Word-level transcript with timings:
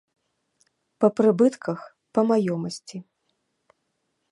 Па 1.03 1.07
прыбытках, 1.17 1.79
па 2.17 2.21
маёмасці. 2.33 2.97